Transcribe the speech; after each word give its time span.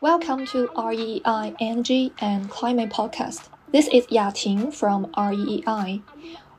Welcome 0.00 0.46
to 0.46 0.70
REI 0.76 1.54
Energy 1.58 2.12
and 2.20 2.48
Climate 2.48 2.90
Podcast. 2.90 3.48
This 3.72 3.88
is 3.88 4.06
Ya 4.08 4.30
Ting 4.30 4.70
from 4.70 5.12
REI. 5.18 6.00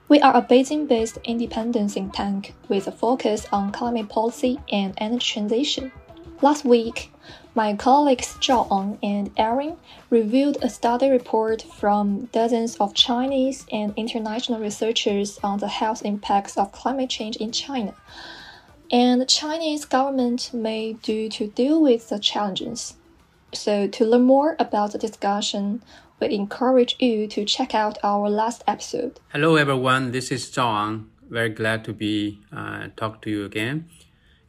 We 0.10 0.20
are 0.20 0.36
a 0.36 0.42
Beijing 0.42 0.88
based 0.89 1.18
independent 1.23 1.92
think 1.92 2.13
tank 2.13 2.55
with 2.68 2.88
a 2.88 2.92
focus 2.92 3.46
on 3.54 3.71
climate 3.71 4.10
policy 4.10 4.60
and 4.70 4.94
energy 4.97 5.34
transition. 5.34 5.94
Last 6.42 6.65
week, 6.65 7.13
my 7.55 7.73
colleagues 7.75 8.33
Zhao 8.41 8.67
Ang 8.69 8.99
and 9.01 9.31
Erin 9.38 9.77
reviewed 10.09 10.57
a 10.61 10.69
study 10.69 11.09
report 11.09 11.61
from 11.61 12.25
dozens 12.33 12.75
of 12.77 12.93
Chinese 12.93 13.65
and 13.71 13.93
international 13.95 14.59
researchers 14.59 15.39
on 15.41 15.59
the 15.59 15.69
health 15.69 16.01
impacts 16.03 16.57
of 16.57 16.73
climate 16.73 17.09
change 17.09 17.38
in 17.38 17.53
China 17.53 17.93
and 18.92 19.21
the 19.21 19.26
Chinese 19.26 19.86
government 19.86 20.54
may 20.54 20.94
do 20.94 21.30
to 21.30 21.48
deal 21.48 21.82
with 21.82 22.10
the 22.10 22.20
challenges. 22.20 22.96
So, 23.54 23.88
to 23.88 24.05
learn 24.05 24.23
more 24.23 24.55
about 24.59 24.91
the 24.91 24.98
discussion, 24.98 25.82
we 26.20 26.36
encourage 26.36 26.98
you 26.99 27.27
to 27.27 27.46
check 27.46 27.73
out 27.73 27.98
our 28.04 28.30
last 28.30 28.63
episode. 28.68 29.20
Hello, 29.30 29.55
everyone. 29.55 30.12
This 30.12 30.32
is 30.32 30.49
Zhao 30.49 30.88
Ang. 30.88 31.09
Very 31.30 31.49
glad 31.49 31.85
to 31.85 31.94
be 31.94 32.41
uh, 32.52 32.90
talk 32.98 33.22
to 33.22 33.30
you 33.30 33.46
again. 33.46 33.90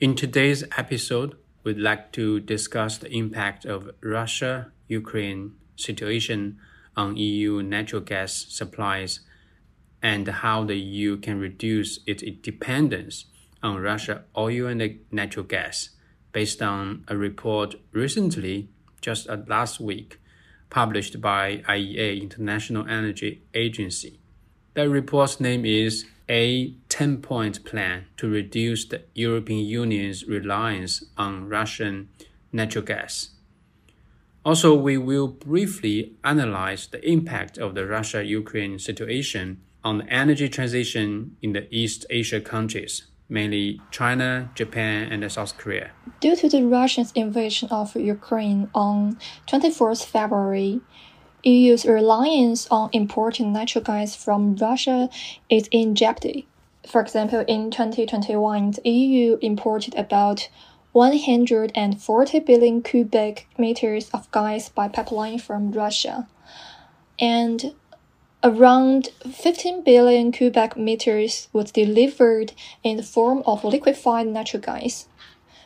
In 0.01 0.17
today's 0.17 0.65
episode, 0.77 1.37
we'd 1.63 1.79
like 1.79 2.11
to 2.13 2.41
discuss 2.41 2.99
the 2.99 3.11
impact 3.13 3.65
of 3.65 3.91
Russia-Ukraine 4.01 5.53
situation 5.77 6.59
on 6.97 7.17
EU 7.17 7.63
natural 7.63 8.03
gas 8.03 8.47
supplies 8.49 9.21
and 10.03 10.27
how 10.27 10.65
the 10.65 10.77
EU 10.77 11.17
can 11.17 11.39
reduce 11.39 12.01
its 12.07 12.25
dependence 12.43 13.27
on 13.63 13.81
Russia 13.81 14.25
oil 14.37 14.67
and 14.67 15.01
natural 15.11 15.45
gas 15.45 15.91
based 16.33 16.63
on 16.63 17.05
a 17.09 17.17
report 17.17 17.75
recently 17.93 18.69
just 19.01 19.29
uh, 19.29 19.37
last 19.47 19.81
week, 19.81 20.19
published 20.71 21.21
by 21.21 21.63
IEA, 21.69 22.23
International 22.23 22.87
Energy 22.89 23.43
Agency. 23.53 24.19
The 24.75 24.89
report's 24.89 25.41
name 25.41 25.67
is 25.67 26.07
A 26.29 26.75
10 26.89 27.19
Point 27.19 27.65
Plan 27.65 28.07
to 28.17 28.29
Reduce 28.29 28.87
the 28.87 29.03
European 29.15 29.67
Union's 29.67 30.25
Reliance 30.25 31.05
on 31.19 31.49
Russian 31.49 32.09
Natural 32.53 32.85
Gas. 32.85 33.31
Also, 34.45 34.75
we 34.75 34.97
will 34.97 35.29
briefly 35.29 36.15
analyze 36.25 36.87
the 36.87 37.07
impact 37.09 37.59
of 37.59 37.75
the 37.75 37.87
Russia 37.87 38.25
Ukraine 38.25 38.79
situation 38.79 39.61
on 39.85 39.99
the 39.99 40.07
energy 40.07 40.49
transition 40.49 41.37
in 41.43 41.53
the 41.53 41.73
East 41.75 42.07
Asia 42.09 42.41
countries 42.41 43.05
mainly 43.33 43.81
China, 43.91 44.51
Japan, 44.55 45.11
and 45.11 45.33
South 45.33 45.57
Korea. 45.57 45.91
Due 46.21 46.37
to 46.37 46.49
the 46.49 46.63
Russia's 46.63 47.13
invasion 47.15 47.69
of 47.71 47.97
Ukraine 47.97 48.69
on 48.75 49.19
24th 49.49 50.05
February, 50.05 50.81
EU's 51.43 51.85
reliance 51.87 52.69
on 52.71 52.91
importing 52.93 53.53
natural 53.53 53.83
gas 53.83 54.15
from 54.15 54.55
Russia 54.57 55.09
is 55.49 55.69
in 55.73 55.95
jeopardy. 55.95 56.47
For 56.87 57.01
example, 57.01 57.45
in 57.49 57.71
2021, 57.71 58.73
the 58.73 58.91
EU 58.91 59.39
imported 59.41 59.95
about 59.97 60.49
140 60.93 62.41
billion 62.41 62.83
cubic 62.83 63.49
meters 63.57 64.11
of 64.11 64.31
gas 64.31 64.69
by 64.69 64.89
pipeline 64.89 65.39
from 65.39 65.73
Russia. 65.73 66.29
And 67.19 67.75
Around 68.45 69.11
15 69.31 69.85
billion 69.85 70.33
cubic 70.33 70.77
meters 70.77 71.47
was 71.53 71.71
delivered 71.71 72.53
in 72.83 72.97
the 72.97 73.05
form 73.05 73.41
of 73.47 73.63
liquefied 73.63 74.27
natural 74.27 74.61
gas. 74.61 75.07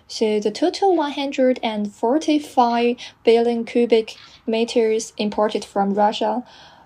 So 0.08 0.38
the 0.40 0.50
total 0.50 0.94
145 0.94 2.96
billion 3.24 3.64
cubic 3.64 4.16
meters 4.46 5.14
imported 5.16 5.64
from 5.64 5.94
Russia 5.94 6.44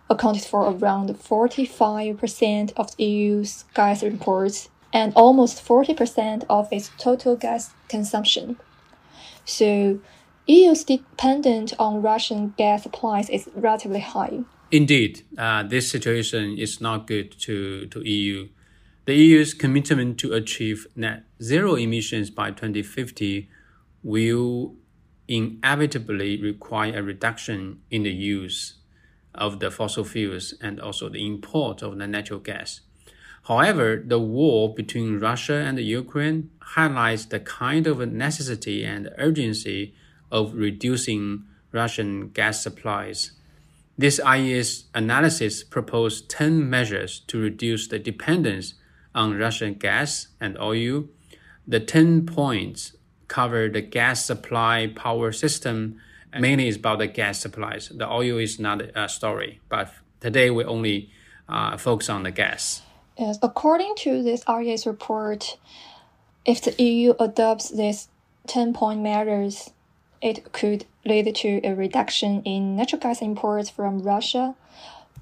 accounted 0.08 0.44
for 0.44 0.70
around 0.70 1.08
45% 1.08 2.72
of 2.76 2.96
the 2.96 3.04
EU's 3.04 3.64
gas 3.74 4.04
imports 4.04 4.68
and 4.92 5.12
almost 5.16 5.66
40% 5.66 6.44
of 6.48 6.72
its 6.72 6.92
total 6.98 7.34
gas 7.34 7.72
consumption. 7.88 8.58
So 9.44 9.98
EU's 10.46 10.84
dependence 10.84 11.74
on 11.80 12.00
Russian 12.00 12.54
gas 12.56 12.84
supplies 12.84 13.28
is 13.28 13.50
relatively 13.56 13.98
high. 13.98 14.44
Indeed, 14.72 15.22
uh, 15.36 15.64
this 15.64 15.90
situation 15.90 16.56
is 16.56 16.80
not 16.80 17.08
good 17.08 17.32
to, 17.40 17.86
to 17.86 18.08
EU. 18.08 18.48
The 19.04 19.14
EU's 19.14 19.52
commitment 19.52 20.18
to 20.18 20.32
achieve 20.32 20.86
net 20.94 21.24
zero 21.42 21.74
emissions 21.74 22.30
by 22.30 22.50
2050 22.50 23.48
will 24.04 24.76
inevitably 25.26 26.40
require 26.40 26.98
a 26.98 27.02
reduction 27.02 27.80
in 27.90 28.04
the 28.04 28.12
use 28.12 28.74
of 29.34 29.58
the 29.58 29.72
fossil 29.72 30.04
fuels 30.04 30.54
and 30.60 30.80
also 30.80 31.08
the 31.08 31.26
import 31.26 31.82
of 31.82 31.98
the 31.98 32.06
natural 32.06 32.38
gas. 32.38 32.80
However, 33.44 34.00
the 34.04 34.20
war 34.20 34.72
between 34.72 35.18
Russia 35.18 35.54
and 35.54 35.78
Ukraine 35.80 36.50
highlights 36.60 37.24
the 37.24 37.40
kind 37.40 37.88
of 37.88 37.98
necessity 38.12 38.84
and 38.84 39.10
urgency 39.18 39.94
of 40.30 40.54
reducing 40.54 41.44
Russian 41.72 42.28
gas 42.28 42.62
supplies 42.62 43.32
this 44.00 44.18
IEA's 44.20 44.84
analysis 44.94 45.62
proposed 45.62 46.30
10 46.30 46.70
measures 46.70 47.20
to 47.26 47.38
reduce 47.38 47.86
the 47.86 47.98
dependence 47.98 48.74
on 49.14 49.36
Russian 49.36 49.74
gas 49.74 50.28
and 50.40 50.56
oil. 50.58 51.04
The 51.68 51.80
10 51.80 52.24
points 52.24 52.96
cover 53.28 53.68
the 53.68 53.82
gas 53.82 54.24
supply 54.24 54.90
power 54.96 55.32
system. 55.32 56.00
Mainly 56.32 56.68
is 56.68 56.76
about 56.76 57.00
the 57.00 57.08
gas 57.08 57.40
supplies. 57.40 57.88
The 57.88 58.10
oil 58.10 58.38
is 58.38 58.58
not 58.58 58.80
a 58.96 59.06
story, 59.08 59.60
but 59.68 59.92
today 60.20 60.48
we 60.48 60.64
only 60.64 61.10
uh, 61.46 61.76
focus 61.76 62.08
on 62.08 62.22
the 62.22 62.30
gas. 62.30 62.80
Yes, 63.18 63.38
according 63.42 63.96
to 63.98 64.22
this 64.22 64.42
IEA's 64.44 64.86
report, 64.86 65.58
if 66.46 66.62
the 66.62 66.74
EU 66.82 67.12
adopts 67.20 67.68
these 67.68 68.08
10 68.46 68.72
point 68.72 69.02
measures, 69.02 69.70
it 70.20 70.52
could 70.52 70.84
lead 71.04 71.34
to 71.34 71.60
a 71.64 71.74
reduction 71.74 72.42
in 72.42 72.76
natural 72.76 73.00
gas 73.00 73.22
imports 73.22 73.70
from 73.70 74.02
Russia 74.02 74.54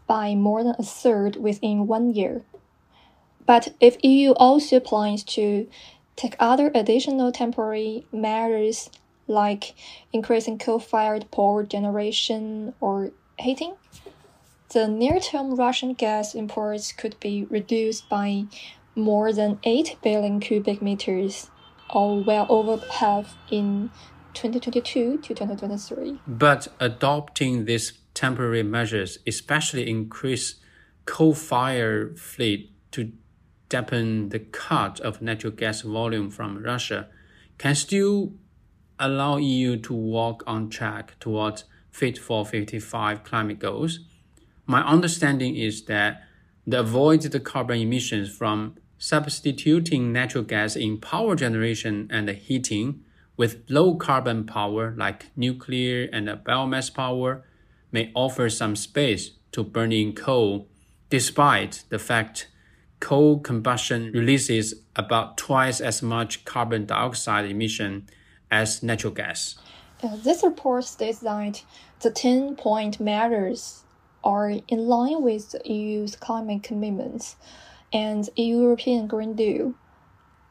by 0.06 0.34
more 0.34 0.64
than 0.64 0.74
a 0.78 0.82
third 0.82 1.36
within 1.36 1.86
one 1.86 2.14
year. 2.14 2.42
But 3.46 3.74
if 3.80 4.02
EU 4.02 4.32
also 4.32 4.80
plans 4.80 5.22
to 5.24 5.68
take 6.16 6.36
other 6.38 6.70
additional 6.74 7.30
temporary 7.30 8.06
measures 8.12 8.90
like 9.26 9.74
increasing 10.12 10.58
coal-fired 10.58 11.30
power 11.30 11.62
generation 11.62 12.74
or 12.80 13.12
heating, 13.38 13.74
the 14.72 14.88
near-term 14.88 15.54
Russian 15.54 15.94
gas 15.94 16.34
imports 16.34 16.92
could 16.92 17.18
be 17.20 17.44
reduced 17.44 18.08
by 18.08 18.44
more 18.94 19.32
than 19.32 19.60
8 19.62 19.96
billion 20.02 20.40
cubic 20.40 20.82
meters, 20.82 21.50
or 21.88 22.22
well 22.22 22.46
over 22.48 22.84
half 22.94 23.36
in 23.50 23.90
2022 24.34 25.18
to 25.18 25.34
2023. 25.34 26.20
But 26.26 26.68
adopting 26.80 27.64
these 27.64 27.92
temporary 28.14 28.62
measures, 28.62 29.18
especially 29.26 29.88
increase 29.88 30.56
coal-fired 31.06 32.18
fleet 32.18 32.72
to 32.92 33.12
dampen 33.68 34.30
the 34.30 34.38
cut 34.38 35.00
of 35.00 35.22
natural 35.22 35.52
gas 35.52 35.82
volume 35.82 36.30
from 36.30 36.62
Russia, 36.62 37.08
can 37.58 37.74
still 37.74 38.32
allow 38.98 39.36
EU 39.36 39.76
to 39.76 39.92
walk 39.92 40.42
on 40.46 40.68
track 40.68 41.18
towards 41.20 41.64
Fit 41.90 42.18
for 42.18 42.44
55 42.44 43.24
climate 43.24 43.58
goals. 43.58 44.00
My 44.66 44.86
understanding 44.86 45.56
is 45.56 45.84
that 45.86 46.22
the 46.66 46.80
avoid 46.80 47.22
the 47.22 47.40
carbon 47.40 47.80
emissions 47.80 48.30
from 48.30 48.76
substituting 48.98 50.12
natural 50.12 50.44
gas 50.44 50.76
in 50.76 51.00
power 51.00 51.34
generation 51.34 52.06
and 52.10 52.28
heating 52.28 53.02
with 53.38 53.62
low 53.70 53.94
carbon 53.94 54.44
power 54.44 54.92
like 54.98 55.26
nuclear 55.36 56.08
and 56.12 56.28
biomass 56.44 56.92
power 56.92 57.44
may 57.90 58.12
offer 58.14 58.50
some 58.50 58.76
space 58.76 59.30
to 59.52 59.64
burning 59.64 60.12
coal, 60.12 60.68
despite 61.08 61.84
the 61.88 61.98
fact 61.98 62.48
coal 63.00 63.38
combustion 63.38 64.10
releases 64.12 64.74
about 64.96 65.38
twice 65.38 65.80
as 65.80 66.02
much 66.02 66.44
carbon 66.44 66.84
dioxide 66.84 67.48
emission 67.48 68.06
as 68.50 68.82
natural 68.82 69.12
gas. 69.12 69.56
Uh, 70.02 70.16
this 70.16 70.42
report 70.42 70.84
states 70.84 71.20
that 71.20 71.62
the 72.00 72.10
10 72.10 72.56
point 72.56 73.00
measures 73.00 73.84
are 74.24 74.50
in 74.50 74.78
line 74.86 75.22
with 75.22 75.52
the 75.52 75.60
EU's 75.64 76.16
climate 76.16 76.64
commitments 76.64 77.36
and 77.92 78.28
European 78.36 79.06
Green 79.06 79.34
Deal 79.34 79.74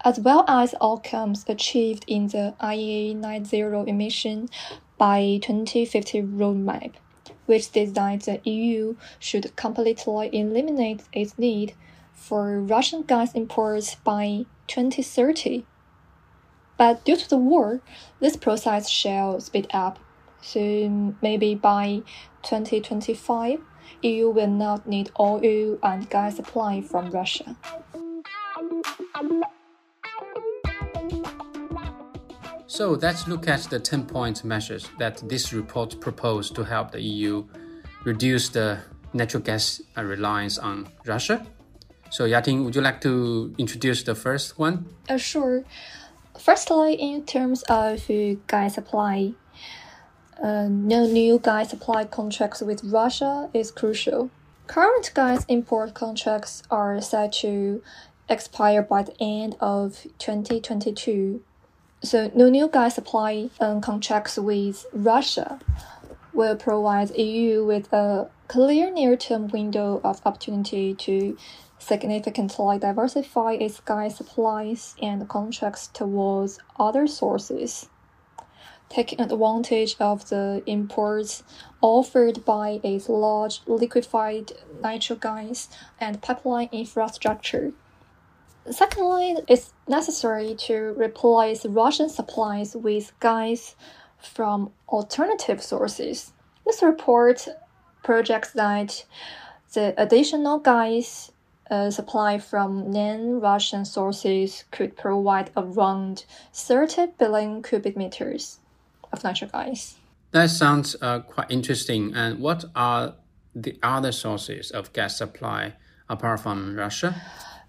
as 0.01 0.19
well 0.19 0.45
as 0.47 0.75
outcomes 0.81 1.45
achieved 1.47 2.05
in 2.07 2.27
the 2.27 2.53
IEA 2.61 3.15
net 3.15 3.45
zero 3.45 3.83
emission 3.83 4.49
by 4.97 5.39
2050 5.41 6.21
roadmap, 6.23 6.93
which 7.45 7.71
that 7.71 7.93
the 7.93 8.39
EU 8.49 8.95
should 9.19 9.55
completely 9.55 10.29
eliminate 10.33 11.03
its 11.13 11.37
need 11.37 11.73
for 12.13 12.59
Russian 12.61 13.03
gas 13.03 13.33
imports 13.33 13.95
by 13.95 14.45
2030. 14.67 15.65
But 16.77 17.03
due 17.05 17.15
to 17.15 17.29
the 17.29 17.37
war, 17.37 17.81
this 18.19 18.35
process 18.35 18.89
shall 18.89 19.39
speed 19.39 19.67
up. 19.71 19.99
So 20.41 21.15
maybe 21.21 21.55
by 21.55 22.03
2025, 22.43 23.59
EU 24.03 24.29
will 24.29 24.47
not 24.47 24.87
need 24.87 25.11
oil 25.19 25.79
and 25.81 26.09
gas 26.09 26.35
supply 26.35 26.81
from 26.81 27.09
Russia. 27.09 27.55
So 32.77 32.91
let's 32.91 33.27
look 33.27 33.47
at 33.47 33.61
the 33.71 33.79
10 33.79 34.05
point 34.05 34.43
measures 34.43 34.87
that 34.99 35.27
this 35.27 35.51
report 35.51 35.99
proposed 35.99 36.53
to 36.53 36.63
help 36.63 36.91
the 36.91 37.01
EU 37.01 37.43
reduce 38.03 38.49
the 38.49 38.77
natural 39.13 39.41
gas 39.41 39.81
reliance 39.95 40.59
on 40.59 40.87
Russia. 41.03 41.43
So, 42.11 42.25
Yating, 42.25 42.63
would 42.63 42.75
you 42.75 42.81
like 42.81 43.01
to 43.01 43.51
introduce 43.57 44.03
the 44.03 44.13
first 44.13 44.59
one? 44.59 44.85
Uh, 45.09 45.17
sure. 45.17 45.63
Firstly, 46.39 46.93
in 46.93 47.25
terms 47.25 47.63
of 47.63 48.07
gas 48.45 48.75
supply, 48.75 49.33
uh, 50.39 50.67
no 50.69 51.07
new 51.07 51.39
gas 51.39 51.71
supply 51.71 52.05
contracts 52.05 52.61
with 52.61 52.83
Russia 52.83 53.49
is 53.55 53.71
crucial. 53.71 54.29
Current 54.67 55.11
gas 55.15 55.45
import 55.47 55.95
contracts 55.95 56.61
are 56.69 57.01
set 57.01 57.31
to 57.41 57.81
expire 58.29 58.83
by 58.83 59.01
the 59.01 59.15
end 59.19 59.55
of 59.59 60.05
2022. 60.19 61.41
So, 62.03 62.31
no 62.35 62.47
new 62.47 62.67
gas 62.67 62.93
supply 62.93 63.49
um, 63.59 63.81
contracts 63.81 64.37
with 64.37 64.85
Russia 64.93 65.59
will 66.31 66.55
provide 66.55 67.09
EU 67.17 67.65
with 67.65 67.91
a 67.91 68.29
clear 68.47 68.91
near-term 68.91 69.47
window 69.47 69.99
of 70.03 70.21
opportunity 70.23 70.93
to 70.93 71.35
significantly 71.79 72.77
diversify 72.77 73.53
its 73.53 73.79
gas 73.79 74.17
supplies 74.17 74.95
and 75.01 75.27
contracts 75.27 75.87
towards 75.87 76.59
other 76.79 77.07
sources, 77.07 77.89
taking 78.89 79.19
advantage 79.19 79.95
of 79.99 80.29
the 80.29 80.61
imports 80.67 81.41
offered 81.81 82.45
by 82.45 82.79
its 82.83 83.09
large 83.09 83.61
liquefied 83.65 84.51
natural 84.83 85.17
gas 85.17 85.67
and 85.99 86.21
pipeline 86.21 86.69
infrastructure. 86.71 87.73
Secondly, 88.71 89.37
it's 89.47 89.73
necessary 89.87 90.55
to 90.55 90.93
replace 90.97 91.65
Russian 91.65 92.09
supplies 92.09 92.75
with 92.75 93.13
gas 93.19 93.75
from 94.17 94.71
alternative 94.89 95.61
sources. 95.61 96.33
This 96.65 96.83
report 96.83 97.47
projects 98.03 98.51
that 98.51 99.05
the 99.73 99.93
additional 99.97 100.59
gas 100.59 101.31
uh, 101.69 101.91
supply 101.91 102.39
from 102.39 102.91
non-Russian 102.91 103.85
sources 103.85 104.63
could 104.71 104.95
provide 104.95 105.51
around 105.55 106.25
30 106.53 107.07
billion 107.19 107.61
cubic 107.61 107.97
meters 107.97 108.59
of 109.11 109.23
natural 109.23 109.51
gas. 109.51 109.95
That 110.31 110.49
sounds 110.49 110.95
uh, 111.01 111.19
quite 111.19 111.49
interesting. 111.49 112.13
And 112.15 112.39
what 112.39 112.65
are 112.75 113.15
the 113.55 113.77
other 113.81 114.11
sources 114.11 114.71
of 114.71 114.93
gas 114.93 115.17
supply 115.17 115.73
apart 116.09 116.41
from 116.41 116.75
Russia? 116.75 117.15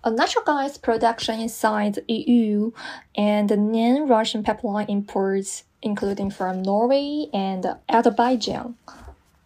A 0.04 0.10
natural 0.10 0.44
gas 0.44 0.78
production 0.78 1.40
inside 1.40 1.94
the 1.94 2.12
EU 2.12 2.70
and 3.16 3.50
non-Russian 3.50 4.44
pipeline 4.44 4.86
imports, 4.88 5.64
including 5.82 6.30
from 6.30 6.62
Norway 6.62 7.26
and 7.34 7.66
Azerbaijan. 7.88 8.76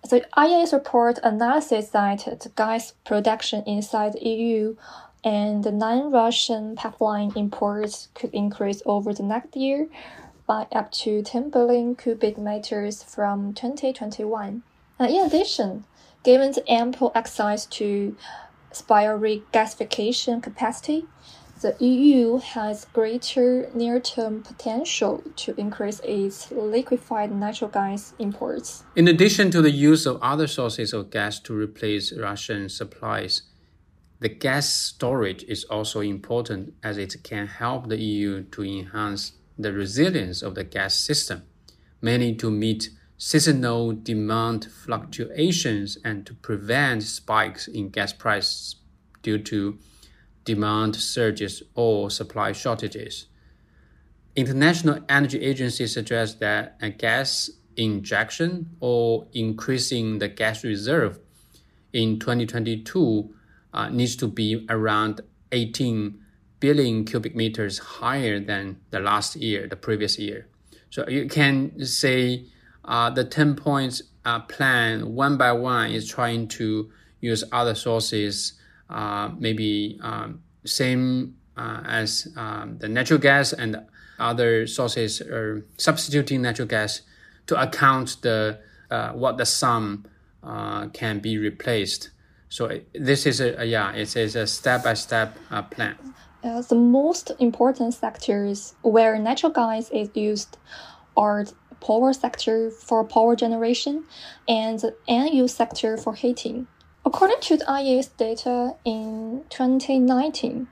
The 0.08 0.26
IEA's 0.36 0.72
report 0.74 1.18
analysis 1.22 1.88
that 1.90 2.18
the 2.24 2.50
gas 2.54 2.92
production 3.04 3.62
inside 3.66 4.12
the 4.12 4.28
EU 4.28 4.76
and 5.24 5.64
non-Russian 5.64 6.76
pipeline 6.76 7.32
imports 7.34 8.08
could 8.14 8.34
increase 8.34 8.82
over 8.84 9.14
the 9.14 9.22
next 9.22 9.56
year 9.56 9.88
by 10.46 10.66
up 10.72 10.90
to 10.92 11.22
10 11.22 11.48
billion 11.50 11.94
cubic 11.94 12.36
meters 12.36 13.02
from 13.02 13.54
2021. 13.54 14.62
And 14.98 15.10
in 15.10 15.24
addition, 15.24 15.84
given 16.24 16.52
the 16.52 16.70
ample 16.70 17.10
access 17.14 17.64
to 17.66 18.16
spare 18.76 19.18
regasification 19.18 20.42
capacity, 20.42 21.06
the 21.62 21.76
EU 21.78 22.38
has 22.38 22.86
greater 22.92 23.70
near-term 23.72 24.42
potential 24.42 25.22
to 25.36 25.54
increase 25.58 26.00
its 26.02 26.50
liquefied 26.50 27.30
natural 27.30 27.70
gas 27.70 28.14
imports. 28.18 28.82
In 28.96 29.06
addition 29.06 29.50
to 29.52 29.62
the 29.62 29.70
use 29.70 30.04
of 30.04 30.20
other 30.20 30.48
sources 30.48 30.92
of 30.92 31.10
gas 31.10 31.38
to 31.40 31.54
replace 31.54 32.12
Russian 32.12 32.68
supplies, 32.68 33.42
the 34.18 34.28
gas 34.28 34.68
storage 34.68 35.44
is 35.44 35.64
also 35.64 36.00
important 36.00 36.74
as 36.82 36.98
it 36.98 37.16
can 37.22 37.46
help 37.46 37.88
the 37.88 37.98
EU 37.98 38.42
to 38.42 38.64
enhance 38.64 39.32
the 39.56 39.72
resilience 39.72 40.42
of 40.42 40.56
the 40.56 40.64
gas 40.64 40.94
system, 40.96 41.42
mainly 42.00 42.34
to 42.34 42.50
meet 42.50 42.90
seasonal 43.24 43.92
demand 43.92 44.64
fluctuations 44.64 45.96
and 46.04 46.26
to 46.26 46.34
prevent 46.34 47.04
spikes 47.04 47.68
in 47.68 47.88
gas 47.88 48.12
prices 48.12 48.74
due 49.22 49.38
to 49.38 49.78
demand 50.44 50.96
surges 50.96 51.62
or 51.76 52.10
supply 52.10 52.50
shortages. 52.50 53.26
International 54.34 54.98
Energy 55.08 55.40
Agency 55.40 55.86
suggests 55.86 56.40
that 56.40 56.76
a 56.82 56.90
gas 56.90 57.48
injection 57.76 58.68
or 58.80 59.28
increasing 59.32 60.18
the 60.18 60.26
gas 60.26 60.64
reserve 60.64 61.20
in 61.92 62.18
2022 62.18 63.32
uh, 63.72 63.88
needs 63.88 64.16
to 64.16 64.26
be 64.26 64.66
around 64.68 65.20
18 65.52 66.18
billion 66.58 67.04
cubic 67.04 67.36
meters 67.36 67.78
higher 67.78 68.40
than 68.40 68.80
the 68.90 68.98
last 68.98 69.36
year, 69.36 69.68
the 69.68 69.76
previous 69.76 70.18
year. 70.18 70.48
So 70.90 71.08
you 71.08 71.28
can 71.28 71.86
say 71.86 72.46
uh, 72.84 73.10
the 73.10 73.24
10 73.24 73.54
points 73.54 74.02
uh, 74.24 74.40
plan 74.40 75.14
one 75.14 75.36
by 75.36 75.52
one 75.52 75.90
is 75.90 76.08
trying 76.08 76.48
to 76.48 76.90
use 77.20 77.44
other 77.52 77.74
sources 77.74 78.54
uh, 78.90 79.30
maybe 79.38 79.98
um, 80.02 80.42
same 80.64 81.34
uh, 81.56 81.82
as 81.86 82.28
um, 82.36 82.76
the 82.78 82.88
natural 82.88 83.18
gas 83.18 83.52
and 83.52 83.76
other 84.18 84.66
sources 84.66 85.20
are 85.20 85.64
substituting 85.76 86.42
natural 86.42 86.68
gas 86.68 87.02
to 87.46 87.60
account 87.60 88.16
the 88.22 88.58
uh, 88.90 89.12
what 89.12 89.38
the 89.38 89.46
sum 89.46 90.04
uh, 90.42 90.88
can 90.88 91.18
be 91.18 91.38
replaced. 91.38 92.10
So 92.50 92.80
this 92.94 93.24
is 93.24 93.40
a, 93.40 93.64
yeah, 93.64 93.92
it 93.92 94.14
is 94.14 94.36
a 94.36 94.46
step 94.46 94.84
by 94.84 94.92
step 94.92 95.38
plan. 95.70 95.96
The 96.42 96.74
most 96.74 97.32
important 97.38 97.94
sectors 97.94 98.74
where 98.82 99.18
natural 99.18 99.52
gas 99.52 99.88
is 99.90 100.10
used 100.14 100.58
are 101.16 101.46
power 101.82 102.12
sector 102.12 102.70
for 102.70 103.04
power 103.04 103.34
generation 103.36 104.04
and 104.48 104.82
end-use 105.08 105.54
sector 105.54 105.96
for 105.96 106.14
heating. 106.14 106.66
According 107.04 107.40
to 107.40 107.56
the 107.56 107.64
IEA's 107.64 108.08
data 108.08 108.76
in 108.84 109.42
2019, 109.50 110.68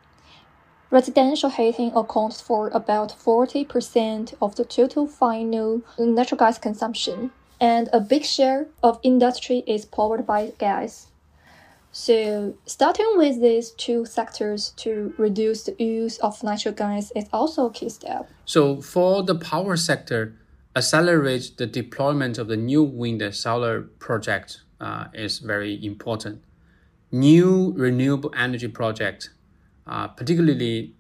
residential 0.91 1.51
heating 1.51 1.93
accounts 1.95 2.41
for 2.41 2.69
about 2.69 3.11
40% 3.11 4.35
of 4.41 4.55
the 4.57 4.65
total 4.65 5.07
final 5.07 5.83
natural 5.99 6.39
gas 6.39 6.59
consumption, 6.59 7.31
and 7.61 7.89
a 7.93 8.01
big 8.01 8.25
share 8.25 8.69
of 8.83 8.99
industry 9.03 9.63
is 9.67 9.85
powered 9.85 10.27
by 10.27 10.53
gas. 10.59 11.09
So, 11.93 12.55
starting 12.67 13.15
with 13.17 13.41
these 13.43 13.73
two 13.73 14.07
sectors 14.07 14.71
to 14.77 15.13
reduce 15.19 15.65
the 15.65 15.75
use 15.83 16.19
of 16.19 16.41
natural 16.45 16.75
gas 16.75 17.11
is 17.17 17.25
also 17.33 17.67
a 17.67 17.73
key 17.73 17.89
step. 17.89 18.31
So, 18.45 18.81
for 18.81 19.25
the 19.25 19.35
power 19.35 19.77
sector, 19.77 20.37
accelerate 20.77 21.53
the 21.57 21.67
deployment 21.67 22.39
of 22.39 22.49
the 22.49 22.57
new 22.57 22.83
wind 22.83 23.21
and 23.23 23.35
solar 23.35 23.83
projects 23.99 24.63
uh, 24.81 25.07
is 25.13 25.39
very 25.39 25.85
important. 25.85 26.43
New 27.11 27.73
renewable 27.77 28.33
energy 28.37 28.69
projects, 28.69 29.31
uh, 29.87 30.09
particularly 30.09 30.95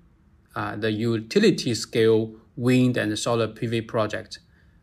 uh, 0.56 0.76
the 0.76 0.90
utility 0.90 1.74
scale 1.74 2.34
wind 2.56 2.96
and 2.96 3.16
solar 3.18 3.46
PV 3.46 3.86
project, 3.86 4.40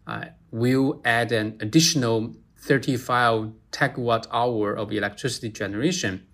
uh, 0.07 0.25
will 0.51 1.01
add 1.03 1.31
an 1.33 1.57
additional 1.59 2.33
35 2.57 3.51
terawatt 3.71 4.25
hour 4.31 4.73
of 4.73 4.91
electricity 4.91 5.49
generation, 5.49 6.25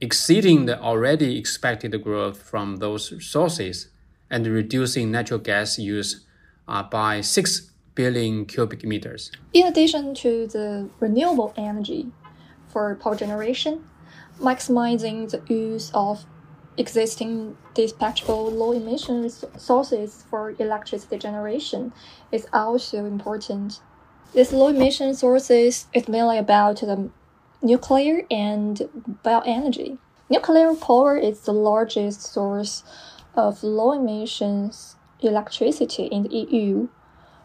exceeding 0.00 0.66
the 0.66 0.78
already 0.78 1.38
expected 1.38 2.00
growth 2.02 2.42
from 2.42 2.76
those 2.76 3.24
sources 3.24 3.88
and 4.30 4.46
reducing 4.46 5.10
natural 5.10 5.40
gas 5.40 5.78
use 5.78 6.26
uh, 6.68 6.82
by 6.82 7.20
6 7.20 7.72
billion 7.94 8.46
cubic 8.46 8.84
meters. 8.84 9.30
In 9.52 9.66
addition 9.66 10.14
to 10.16 10.46
the 10.46 10.88
renewable 11.00 11.52
energy 11.56 12.10
for 12.68 12.94
power 12.94 13.16
generation, 13.16 13.84
maximizing 14.40 15.30
the 15.30 15.42
use 15.52 15.90
of 15.94 16.24
existing 16.78 17.56
dispatchable 17.74 18.50
low 18.50 18.72
emission 18.72 19.28
sources 19.58 20.24
for 20.30 20.54
electricity 20.58 21.18
generation 21.18 21.92
is 22.30 22.46
also 22.52 23.04
important. 23.04 23.80
These 24.32 24.52
low 24.52 24.68
emission 24.68 25.14
sources 25.14 25.86
is 25.92 26.08
mainly 26.08 26.38
about 26.38 26.80
the 26.80 27.10
nuclear 27.60 28.26
and 28.30 28.88
bioenergy. 29.22 29.98
Nuclear 30.30 30.74
power 30.74 31.16
is 31.18 31.40
the 31.40 31.52
largest 31.52 32.22
source 32.22 32.84
of 33.34 33.62
low 33.62 33.92
emissions 33.92 34.96
electricity 35.28 36.04
in 36.04 36.24
the 36.24 36.34
EU, 36.34 36.88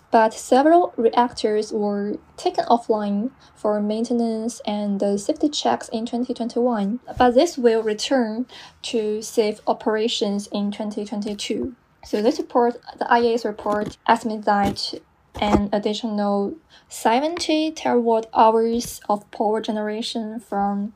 but 0.10 0.34
several 0.34 0.93
reactors 0.96 1.74
were 1.74 2.15
taken 2.38 2.65
offline 2.65 3.31
for 3.55 3.81
maintenance 3.81 4.62
and 4.65 5.01
safety 5.19 5.50
checks 5.50 5.89
in 5.89 6.05
2021. 6.05 7.00
But 7.17 7.31
this 7.31 7.57
will 7.57 7.84
return 7.84 8.46
to 8.84 9.22
safe 9.22 9.60
operations 9.67 10.48
in 10.48 10.72
2022. 10.72 11.75
So 12.05 12.22
this 12.22 12.39
report, 12.39 12.81
the 12.98 13.05
IEA's 13.05 13.43
report, 13.43 13.98
estimates 14.07 14.46
that 14.46 14.93
an 15.41 15.69
additional 15.74 16.55
70 16.88 17.74
terawatt 17.74 18.25
hours 18.34 19.01
of 19.10 19.29
power 19.31 19.62
generation 19.62 20.39
from 20.39 20.93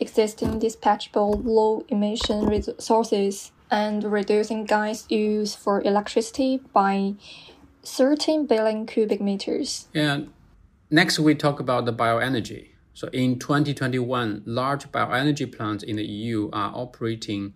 existing 0.00 0.60
dispatchable 0.60 1.42
low 1.44 1.84
emission 1.88 2.46
resources 2.46 3.52
and 3.70 4.04
reducing 4.04 4.64
gas 4.64 5.10
use 5.10 5.54
for 5.54 5.82
electricity 5.82 6.60
by 6.72 7.14
13 7.84 8.46
billion 8.46 8.86
cubic 8.86 9.20
meters. 9.20 9.88
And 9.94 10.32
next, 10.90 11.18
we 11.18 11.34
talk 11.34 11.60
about 11.60 11.84
the 11.84 11.92
bioenergy. 11.92 12.70
So 12.94 13.08
in 13.12 13.38
2021, 13.38 14.42
large 14.44 14.90
bioenergy 14.90 15.56
plants 15.56 15.84
in 15.84 15.96
the 15.96 16.04
EU 16.04 16.50
are 16.52 16.72
operating 16.74 17.54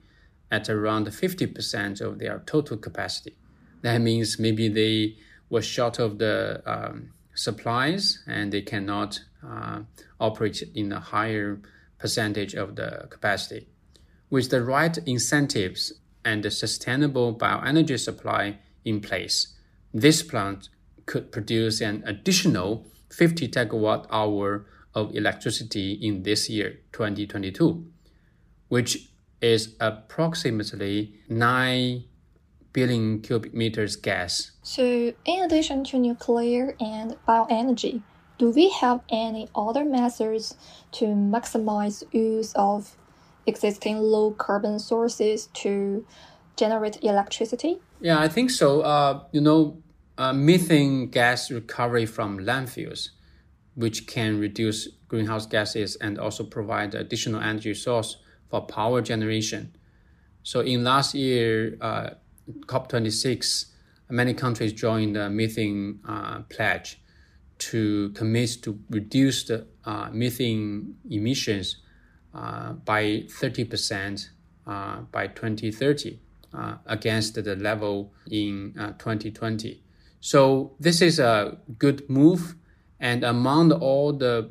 at 0.51 0.69
around 0.69 1.09
50% 1.09 2.01
of 2.01 2.19
their 2.19 2.43
total 2.47 2.77
capacity. 2.77 3.35
That 3.81 4.01
means 4.01 4.39
maybe 4.39 4.69
they 4.69 5.17
were 5.51 5.63
short 5.63 5.99
of 5.99 6.19
the 6.19 6.63
um, 6.67 7.11
supplies 7.35 8.23
and 8.27 8.53
they 8.53 8.63
cannot 8.63 9.21
uh, 9.45 9.81
operate 10.21 10.63
in 10.75 10.93
a 10.93 11.01
higher 11.01 11.61
percentage 11.99 12.55
of 12.55 12.77
the 12.77 13.07
capacity. 13.11 13.67
With 14.31 14.51
the 14.51 14.63
right 14.63 14.97
incentives 15.07 15.93
and 16.25 16.43
the 16.43 16.51
sustainable 16.51 17.35
bioenergy 17.35 17.99
supply 17.99 18.59
in 18.85 19.01
place, 19.01 19.55
this 19.93 20.23
plant 20.23 20.69
could 21.07 21.33
produce 21.33 21.81
an 21.81 22.03
additional 22.07 22.87
50 23.11 23.49
terawatt 23.49 24.07
hour 24.11 24.67
of 24.95 25.15
electricity 25.15 25.93
in 25.93 26.23
this 26.23 26.49
year, 26.49 26.81
2022, 26.93 27.85
which 28.69 29.09
is 29.41 29.75
approximately 29.81 31.15
9 31.29 32.05
billion 32.73 33.21
cubic 33.21 33.53
meters 33.53 33.97
gas. 33.97 34.53
So, 34.63 35.13
in 35.25 35.45
addition 35.45 35.85
to 35.85 35.99
nuclear 35.99 36.77
and 36.81 37.17
bioenergy, 37.29 38.03
do 38.39 38.51
we 38.51 38.71
have 38.71 39.01
any 39.11 39.49
other 39.55 39.85
methods 39.85 40.57
to 40.93 41.07
maximize 41.07 42.03
use 42.13 42.53
of 42.55 42.97
existing 43.47 43.99
low 43.99 44.33
carbon 44.33 44.79
sources 44.79 45.47
to 45.55 46.07
generate 46.57 47.03
electricity? 47.03 47.79
Yeah, 48.01 48.21
I 48.21 48.29
think 48.29 48.51
so. 48.51 48.83
Uh, 48.83 49.25
you 49.33 49.41
know, 49.41 49.83
uh, 50.19 50.33
methane 50.33 51.09
gas 51.09 51.51
recovery 51.51 52.07
from 52.07 52.39
landfills, 52.39 53.11
which 53.75 54.07
can 54.07 54.39
reduce 54.39 54.89
greenhouse 55.09 55.47
gases 55.47 55.97
and 55.97 56.19
also 56.19 56.45
provide 56.45 56.95
additional 56.95 57.41
energy 57.41 57.75
source 57.75 58.17
for 58.51 58.61
power 58.67 59.01
generation. 59.01 59.75
So 60.43 60.61
in 60.61 60.85
last 60.85 61.15
year, 61.15 61.77
uh, 61.81 62.11
COP26, 62.67 63.67
many 64.11 64.35
countries 64.35 64.73
joined 64.73 65.17
the 65.17 65.31
methane 65.31 66.01
uh, 66.07 66.41
pledge 66.51 67.01
to 67.59 68.11
commit 68.11 68.63
to 68.63 68.79
reduce 68.91 69.45
the 69.45 69.67
uh, 69.85 70.11
methane 70.13 70.97
emissions 71.09 71.77
by 72.33 73.25
30% 73.29 74.29
uh, 74.67 75.01
by 75.11 75.27
2030 75.27 76.19
uh, 76.55 76.77
against 76.87 77.35
the 77.35 77.57
level 77.57 78.13
in 78.31 78.73
2020. 78.99 79.83
So 80.21 80.75
this 80.79 81.03
is 81.03 81.19
a 81.19 81.59
good 81.79 82.09
move. 82.09 82.55
And 83.01 83.25
among 83.25 83.73
all 83.73 84.13
the 84.13 84.51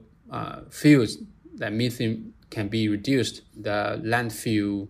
fields 0.69 1.17
that 1.55 1.71
methane 1.71 2.33
can 2.49 2.67
be 2.67 2.89
reduced, 2.89 3.43
the 3.55 4.01
landfill 4.03 4.89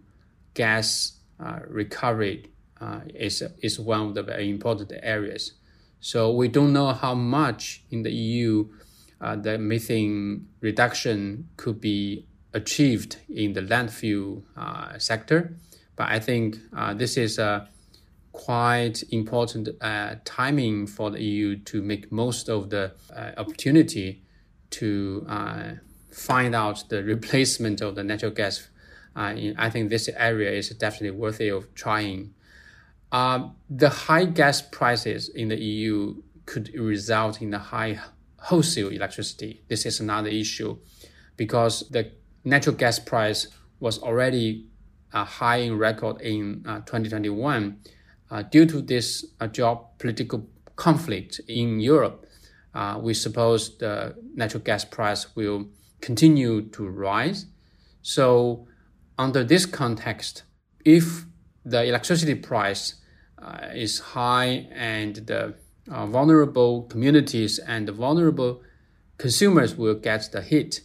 gas 0.55 1.19
recovery 1.67 2.51
uh, 2.81 3.01
is 3.13 3.43
is 3.61 3.79
one 3.79 4.01
of 4.07 4.15
the 4.15 4.23
very 4.23 4.49
important 4.49 4.91
areas. 5.03 5.53
So 5.99 6.31
we 6.31 6.47
don't 6.47 6.73
know 6.73 6.93
how 6.93 7.13
much 7.13 7.83
in 7.91 8.01
the 8.01 8.11
EU 8.11 8.67
uh, 9.21 9.35
the 9.35 9.59
methane 9.59 10.47
reduction 10.61 11.49
could 11.57 11.79
be 11.79 12.25
achieved 12.53 13.17
in 13.29 13.53
the 13.53 13.61
landfill 13.61 14.43
uh, 14.57 14.97
sector, 14.97 15.55
but 15.95 16.09
I 16.09 16.19
think 16.19 16.57
uh, 16.75 16.93
this 16.93 17.17
is 17.17 17.39
a 17.39 17.67
quite 18.31 19.03
important 19.11 19.69
uh, 19.81 20.15
timing 20.25 20.87
for 20.87 21.11
the 21.11 21.21
EU 21.21 21.57
to 21.57 21.81
make 21.81 22.11
most 22.11 22.49
of 22.49 22.69
the 22.69 22.93
uh, 23.15 23.31
opportunity 23.37 24.23
to 24.71 25.27
find 26.11 26.55
out 26.55 26.83
the 26.89 27.03
replacement 27.03 27.81
of 27.81 27.95
the 27.95 28.03
natural 28.03 28.31
gas. 28.31 28.67
In, 29.15 29.55
I 29.57 29.69
think 29.69 29.89
this 29.89 30.09
area 30.15 30.51
is 30.51 30.69
definitely 30.69 31.17
worthy 31.17 31.49
of 31.49 31.73
trying 31.75 32.33
the 33.11 33.89
high 33.89 34.23
gas 34.23 34.61
prices 34.61 35.27
in 35.27 35.49
the 35.49 35.61
EU 35.61 36.21
could 36.45 36.73
result 36.73 37.41
in 37.41 37.53
a 37.53 37.59
high 37.59 37.99
wholesale 38.39 38.89
electricity. 38.89 39.61
This 39.67 39.85
is 39.85 39.99
another 39.99 40.29
issue 40.29 40.77
because 41.37 41.87
the 41.89 42.11
natural 42.43 42.75
gas 42.75 42.99
price 42.99 43.47
was 43.79 43.99
already 43.99 44.67
uh, 45.13 45.25
high 45.25 45.57
in 45.57 45.77
record 45.77 46.21
in 46.21 46.63
uh, 46.67 46.79
2021 46.79 47.77
uh, 48.29 48.41
due 48.43 48.65
to 48.65 48.81
this 48.81 49.25
geopolitical 49.41 50.45
conflict 50.75 51.41
in 51.47 51.79
Europe. 51.79 52.25
We 52.99 53.13
suppose 53.13 53.77
the 53.77 54.15
natural 54.35 54.63
gas 54.63 54.85
price 54.85 55.35
will 55.35 55.67
continue 55.99 56.61
to 56.69 56.87
rise. 56.87 57.45
So, 58.01 58.67
under 59.17 59.43
this 59.43 59.65
context, 59.65 60.43
if 60.83 61.25
the 61.65 61.83
electricity 61.83 62.35
price 62.35 62.95
uh, 63.41 63.69
is 63.73 63.99
high 63.99 64.67
and 64.71 65.15
the 65.15 65.55
uh, 65.89 66.05
vulnerable 66.05 66.83
communities 66.83 67.59
and 67.59 67.87
the 67.87 67.91
vulnerable 67.91 68.61
consumers 69.17 69.75
will 69.75 69.95
get 69.95 70.29
the 70.31 70.41
hit. 70.41 70.81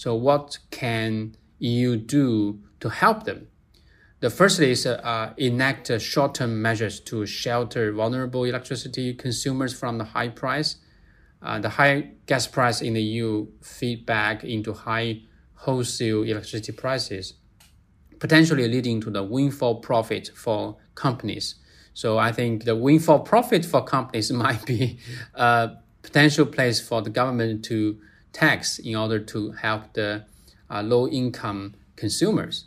So 0.00 0.14
what 0.14 0.56
can 0.70 1.36
EU 1.58 1.94
do 1.96 2.60
to 2.80 2.88
help 2.88 3.24
them? 3.24 3.48
The 4.20 4.30
first 4.30 4.58
is 4.58 4.86
uh, 4.86 5.34
enact 5.36 6.00
short-term 6.00 6.62
measures 6.62 7.00
to 7.00 7.26
shelter 7.26 7.92
vulnerable 7.92 8.44
electricity 8.44 9.12
consumers 9.12 9.78
from 9.78 9.98
the 9.98 10.04
high 10.04 10.30
price. 10.30 10.76
Uh, 11.42 11.58
the 11.58 11.68
high 11.68 12.12
gas 12.24 12.46
price 12.46 12.80
in 12.80 12.94
the 12.94 13.02
EU 13.02 13.48
feed 13.60 14.06
back 14.06 14.42
into 14.42 14.72
high 14.72 15.20
wholesale 15.52 16.22
electricity 16.22 16.72
prices, 16.72 17.34
potentially 18.18 18.66
leading 18.68 19.02
to 19.02 19.10
the 19.10 19.22
windfall 19.22 19.82
profit 19.82 20.30
for 20.34 20.78
companies. 20.94 21.56
So 21.92 22.16
I 22.16 22.32
think 22.32 22.64
the 22.64 22.74
windfall 22.74 23.20
profit 23.20 23.66
for 23.66 23.84
companies 23.84 24.32
might 24.44 24.64
be 24.64 24.98
a 25.34 25.72
potential 26.00 26.46
place 26.46 26.80
for 26.80 27.02
the 27.02 27.10
government 27.10 27.66
to 27.66 28.00
tax 28.32 28.78
in 28.78 28.96
order 28.96 29.18
to 29.18 29.52
help 29.52 29.92
the 29.94 30.24
uh, 30.70 30.82
low 30.82 31.08
income 31.08 31.74
consumers. 31.96 32.64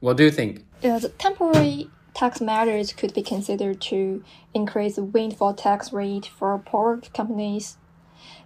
What 0.00 0.16
do 0.16 0.24
you 0.24 0.30
think? 0.30 0.64
The 0.80 1.12
temporary 1.18 1.90
tax 2.14 2.40
measures 2.40 2.92
could 2.92 3.14
be 3.14 3.22
considered 3.22 3.80
to 3.80 4.22
increase 4.54 4.96
the 4.96 5.04
windfall 5.04 5.54
tax 5.54 5.92
rate 5.92 6.26
for 6.26 6.58
poor 6.58 7.00
companies. 7.14 7.76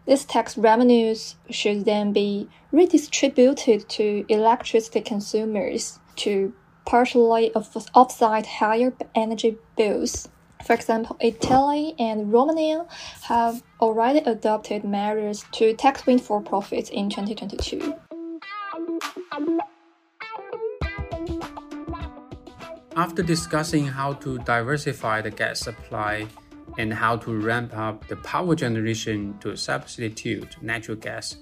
These 0.06 0.24
tax 0.24 0.58
revenues 0.58 1.36
should 1.50 1.84
then 1.84 2.12
be 2.12 2.48
redistributed 2.70 3.88
to 3.90 4.24
electricity 4.28 5.00
consumers 5.00 6.00
to 6.16 6.52
partially 6.84 7.52
offset 7.54 8.46
higher 8.46 8.92
energy 9.14 9.56
bills. 9.76 10.28
For 10.64 10.74
example, 10.74 11.16
Italy 11.20 11.94
and 11.98 12.32
Romania 12.32 12.86
have 13.22 13.62
already 13.80 14.20
adopted 14.20 14.84
measures 14.84 15.44
to 15.52 15.74
tax 15.74 16.06
windfall 16.06 16.40
profits 16.40 16.88
in 16.90 17.10
2022. 17.10 17.94
After 22.94 23.22
discussing 23.22 23.86
how 23.86 24.12
to 24.14 24.38
diversify 24.38 25.22
the 25.22 25.30
gas 25.30 25.60
supply 25.60 26.28
and 26.78 26.92
how 26.92 27.16
to 27.16 27.34
ramp 27.40 27.76
up 27.76 28.06
the 28.06 28.16
power 28.16 28.54
generation 28.54 29.38
to 29.40 29.56
substitute 29.56 30.62
natural 30.62 30.96
gas, 30.96 31.38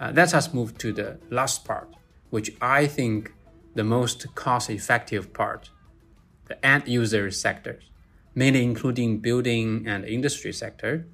uh, 0.00 0.12
let 0.14 0.32
us 0.32 0.54
move 0.54 0.78
to 0.78 0.92
the 0.92 1.18
last 1.30 1.64
part, 1.64 1.94
which 2.30 2.52
I 2.60 2.86
think 2.86 3.32
the 3.74 3.84
most 3.84 4.34
cost 4.34 4.70
effective 4.70 5.34
part, 5.34 5.70
the 6.46 6.64
end 6.64 6.86
user 6.86 7.30
sectors, 7.30 7.90
mainly 8.36 8.62
including 8.62 9.18
building 9.18 9.88
and 9.88 10.04
industry 10.04 10.52
sector. 10.52 11.08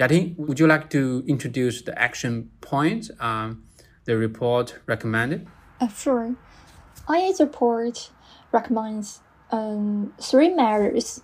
Yating, 0.00 0.36
would 0.38 0.58
you 0.58 0.66
like 0.66 0.88
to 0.90 1.22
introduce 1.26 1.82
the 1.82 1.96
action 2.00 2.50
points 2.60 3.10
um, 3.20 3.64
the 4.06 4.16
report 4.16 4.78
recommended? 4.86 5.46
Uh, 5.80 5.88
sure. 5.88 6.36
IEA's 7.08 7.40
report 7.40 8.10
recommends 8.52 9.20
um, 9.50 10.14
three 10.20 10.48
measures 10.48 11.22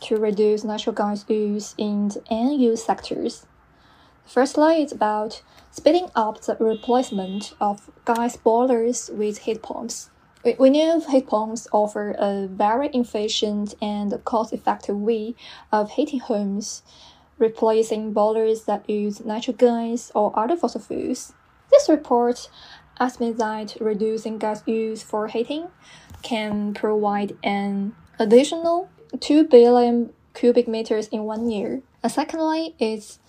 to 0.00 0.16
reduce 0.16 0.64
natural 0.64 0.94
gas 0.94 1.24
use 1.28 1.74
in 1.78 2.08
the 2.08 2.22
end-use 2.30 2.84
sectors. 2.84 3.46
Firstly, 4.26 4.82
it's 4.82 4.92
about 4.92 5.42
speeding 5.70 6.08
up 6.14 6.40
the 6.42 6.56
replacement 6.58 7.54
of 7.60 7.90
gas 8.04 8.36
boilers 8.36 9.10
with 9.12 9.38
heat 9.38 9.62
pumps. 9.62 10.10
We, 10.44 10.70
know 10.70 10.98
heat 10.98 11.28
pumps 11.28 11.68
offer 11.70 12.16
a 12.18 12.48
very 12.48 12.88
efficient 12.88 13.76
and 13.80 14.12
cost-effective 14.24 14.96
way 14.96 15.36
of 15.70 15.92
heating 15.92 16.18
homes, 16.18 16.82
replacing 17.38 18.12
boilers 18.12 18.64
that 18.64 18.90
use 18.90 19.24
natural 19.24 19.56
gas 19.56 20.10
or 20.16 20.36
other 20.36 20.56
fossil 20.56 20.80
fuels. 20.80 21.32
This 21.70 21.88
report 21.88 22.50
estimates 22.98 23.38
that 23.38 23.76
reducing 23.80 24.38
gas 24.38 24.66
use 24.66 25.00
for 25.02 25.28
heating 25.28 25.68
can 26.22 26.74
provide 26.74 27.36
an 27.44 27.94
additional 28.18 28.90
2 29.20 29.44
billion 29.44 30.12
cubic 30.34 30.66
meters 30.66 31.06
in 31.08 31.22
one 31.22 31.50
year. 31.50 31.82
And 32.02 32.10
secondly, 32.10 32.74
is 32.80 33.20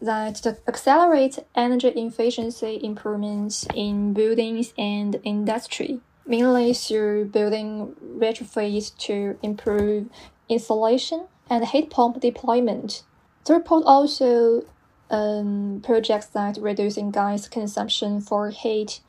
that 0.00 0.36
the 0.42 0.58
accelerate 0.68 1.40
energy 1.56 1.88
efficiency 1.88 2.78
improvements 2.82 3.66
in 3.74 4.12
buildings 4.12 4.72
and 4.78 5.20
industry 5.24 6.00
mainly 6.26 6.72
through 6.72 7.26
building 7.26 7.94
retrofits 8.16 8.96
to 8.98 9.38
improve 9.42 10.08
insulation 10.48 11.26
and 11.48 11.64
heat 11.66 11.90
pump 11.90 12.20
deployment. 12.20 13.04
The 13.44 13.54
report 13.54 13.84
also 13.86 14.64
um, 15.10 15.82
projects 15.84 16.26
that 16.26 16.58
reducing 16.60 17.10
gas 17.10 17.48
consumption 17.48 18.20
for 18.20 18.50
heat 18.50 19.00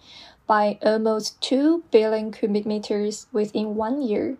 by 0.45 0.77
almost 0.81 1.39
2 1.41 1.83
billion 1.91 2.31
cubic 2.31 2.65
meters 2.65 3.27
within 3.31 3.75
one 3.75 4.01
year, 4.01 4.37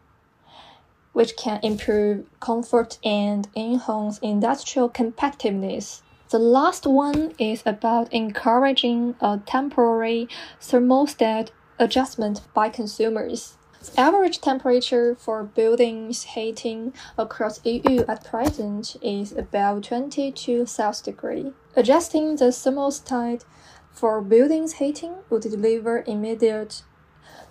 which 1.14 1.38
can 1.38 1.60
improve 1.64 2.26
comfort 2.40 2.98
and 3.04 3.48
enhance 3.56 4.20
industrial 4.20 4.90
competitiveness. 4.90 6.02
The 6.30 6.40
last 6.40 6.88
one 6.88 7.34
is 7.38 7.62
about 7.66 8.12
encouraging 8.12 9.16
a 9.22 9.40
temporary 9.46 10.28
thermostat 10.60 11.52
adjustment 11.84 12.40
by 12.54 12.70
consumers. 12.70 13.58
The 13.82 14.00
average 14.00 14.40
temperature 14.40 15.14
for 15.16 15.44
buildings 15.44 16.24
heating 16.24 16.94
across 17.18 17.60
EU 17.66 18.06
at 18.08 18.24
present 18.24 18.96
is 19.02 19.34
about 19.34 19.84
22 19.84 20.66
Celsius 20.66 21.02
degree. 21.02 21.52
Adjusting 21.76 22.38
the 22.38 22.46
thermostat 22.46 23.44
for 23.92 24.22
buildings 24.22 24.76
heating 24.76 25.16
would 25.30 25.42
deliver 25.42 26.06
immediate 26.08 26.84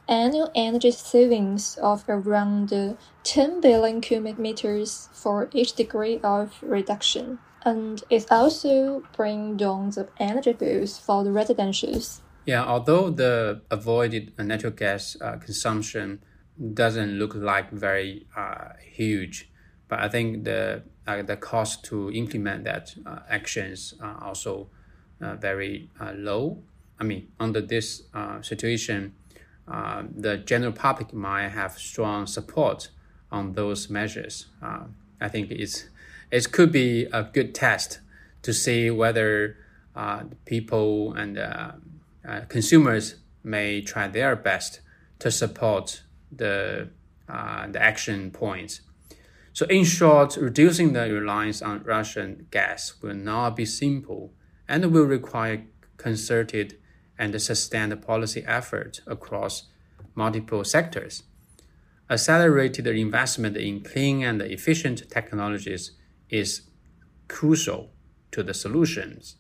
annual 0.08 0.50
energy 0.54 0.90
savings 0.90 1.76
of 1.82 2.04
around 2.08 2.96
10 3.24 3.60
billion 3.60 4.00
cubic 4.00 4.38
meters 4.38 5.10
for 5.12 5.50
each 5.52 5.74
degree 5.74 6.18
of 6.24 6.54
reduction. 6.62 7.38
And 7.64 8.02
it 8.08 8.32
also 8.32 9.02
bring 9.14 9.58
down 9.58 9.90
the 9.90 10.08
energy 10.18 10.54
bills 10.54 10.98
for 10.98 11.22
the 11.22 11.30
residentials. 11.30 12.20
Yeah, 12.44 12.64
although 12.64 13.10
the 13.10 13.62
avoided 13.70 14.32
natural 14.38 14.72
gas 14.72 15.16
uh, 15.20 15.36
consumption 15.36 16.20
doesn't 16.74 17.12
look 17.18 17.34
like 17.34 17.70
very 17.70 18.26
uh, 18.36 18.70
huge, 18.80 19.50
but 19.88 20.00
I 20.00 20.08
think 20.08 20.44
the 20.44 20.82
uh, 21.06 21.22
the 21.22 21.36
cost 21.36 21.84
to 21.86 22.10
implement 22.12 22.64
that 22.64 22.94
uh, 23.06 23.20
actions 23.28 23.94
are 24.00 24.22
also 24.24 24.68
uh, 25.20 25.34
very 25.36 25.90
uh, 26.00 26.12
low. 26.14 26.62
I 26.98 27.04
mean, 27.04 27.28
under 27.40 27.60
this 27.60 28.02
situation, 28.42 29.14
the 29.66 30.40
general 30.44 30.72
public 30.72 31.12
might 31.12 31.48
have 31.48 31.72
strong 31.78 32.26
support 32.26 32.90
on 33.32 33.54
those 33.54 33.90
measures. 33.90 34.46
I 35.20 35.28
think 35.28 35.50
it's 35.50 35.88
it 36.30 36.52
could 36.52 36.70
be 36.70 37.06
a 37.12 37.24
good 37.24 37.54
test 37.54 37.98
to 38.42 38.52
see 38.52 38.90
whether 38.90 39.56
people 40.44 41.12
and 41.14 41.38
uh, 42.26 42.40
consumers 42.48 43.16
may 43.42 43.80
try 43.80 44.08
their 44.08 44.36
best 44.36 44.80
to 45.18 45.30
support 45.30 46.02
the, 46.30 46.88
uh, 47.28 47.66
the 47.68 47.82
action 47.82 48.30
points. 48.30 48.80
So, 49.52 49.66
in 49.66 49.84
short, 49.84 50.36
reducing 50.36 50.92
the 50.92 51.12
reliance 51.12 51.60
on 51.60 51.82
Russian 51.82 52.46
gas 52.50 52.94
will 53.02 53.14
not 53.14 53.56
be 53.56 53.66
simple 53.66 54.32
and 54.66 54.92
will 54.92 55.04
require 55.04 55.64
concerted 55.98 56.78
and 57.18 57.38
sustained 57.40 58.00
policy 58.02 58.42
effort 58.46 59.00
across 59.06 59.68
multiple 60.14 60.64
sectors. 60.64 61.24
Accelerated 62.08 62.86
investment 62.86 63.56
in 63.56 63.82
clean 63.82 64.22
and 64.22 64.40
efficient 64.42 65.08
technologies 65.10 65.92
is 66.30 66.62
crucial 67.28 67.90
to 68.30 68.42
the 68.42 68.54
solutions 68.54 69.36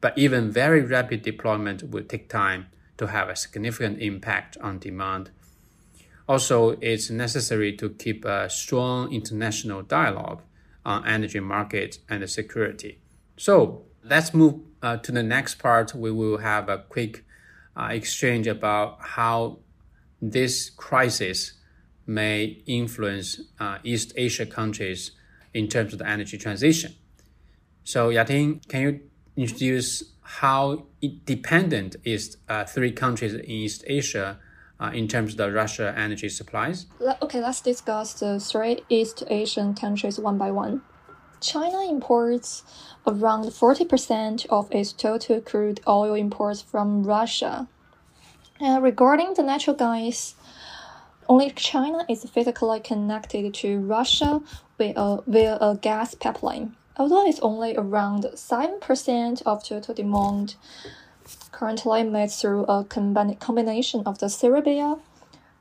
but 0.00 0.16
even 0.16 0.50
very 0.50 0.82
rapid 0.82 1.22
deployment 1.22 1.90
will 1.90 2.04
take 2.04 2.28
time 2.28 2.66
to 2.96 3.08
have 3.08 3.28
a 3.28 3.36
significant 3.36 4.00
impact 4.00 4.56
on 4.58 4.78
demand. 4.78 5.30
Also, 6.28 6.70
it's 6.80 7.10
necessary 7.10 7.76
to 7.76 7.90
keep 7.90 8.24
a 8.24 8.48
strong 8.48 9.12
international 9.12 9.82
dialogue 9.82 10.42
on 10.84 11.06
energy 11.06 11.40
markets 11.40 11.98
and 12.08 12.28
security. 12.30 12.98
So 13.36 13.84
let's 14.04 14.32
move 14.32 14.60
uh, 14.82 14.98
to 14.98 15.12
the 15.12 15.22
next 15.22 15.56
part. 15.56 15.94
We 15.94 16.10
will 16.10 16.38
have 16.38 16.68
a 16.68 16.78
quick 16.78 17.24
uh, 17.76 17.88
exchange 17.90 18.46
about 18.46 18.98
how 19.00 19.58
this 20.22 20.70
crisis 20.70 21.54
may 22.06 22.62
influence 22.66 23.40
uh, 23.58 23.78
East 23.84 24.12
Asia 24.16 24.46
countries 24.46 25.12
in 25.54 25.68
terms 25.68 25.92
of 25.92 25.98
the 25.98 26.08
energy 26.08 26.38
transition. 26.38 26.94
So, 27.84 28.10
Yating, 28.10 28.66
can 28.68 28.82
you 28.82 29.00
introduce 29.40 30.04
how 30.22 30.86
dependent 31.24 31.96
is 32.04 32.36
uh, 32.48 32.64
three 32.64 32.92
countries 32.92 33.34
in 33.34 33.44
East 33.44 33.82
Asia 33.86 34.38
uh, 34.78 34.90
in 34.94 35.08
terms 35.08 35.32
of 35.32 35.38
the 35.38 35.50
Russia 35.50 35.94
energy 35.96 36.28
supplies? 36.28 36.86
Okay, 37.22 37.40
let's 37.40 37.60
discuss 37.60 38.14
the 38.14 38.38
three 38.38 38.80
East 38.88 39.24
Asian 39.28 39.74
countries 39.74 40.18
one 40.18 40.38
by 40.38 40.50
one. 40.50 40.82
China 41.40 41.80
imports 41.88 42.62
around 43.06 43.44
40% 43.44 44.46
of 44.50 44.70
its 44.70 44.92
total 44.92 45.40
crude 45.40 45.80
oil 45.88 46.14
imports 46.14 46.60
from 46.60 47.02
Russia. 47.02 47.66
Uh, 48.60 48.78
regarding 48.80 49.32
the 49.34 49.42
natural 49.42 49.74
gas, 49.74 50.34
only 51.28 51.50
China 51.50 52.04
is 52.10 52.24
physically 52.24 52.80
connected 52.80 53.54
to 53.54 53.78
Russia 53.78 54.40
via, 54.76 55.18
via 55.26 55.56
a 55.60 55.78
gas 55.80 56.14
pipeline 56.14 56.76
although 57.00 57.26
it's 57.26 57.40
only 57.40 57.74
around 57.78 58.24
7% 58.24 59.42
of 59.46 59.64
total 59.64 59.94
demand 59.94 60.54
currently 61.50 62.02
made 62.02 62.30
through 62.30 62.64
a 62.64 62.84
combination 62.84 64.02
of 64.04 64.18
the 64.18 64.28
Siberia 64.28 64.96